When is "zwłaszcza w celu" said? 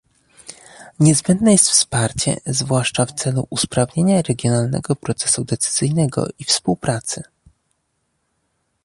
2.45-3.47